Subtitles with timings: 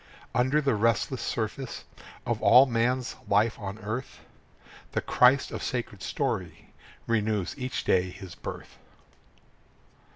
[0.33, 1.83] Under the restless surface
[2.25, 4.21] Of all man's life on earth,
[4.93, 6.73] The Christ of sacred story
[7.05, 8.79] Renews each day his birth.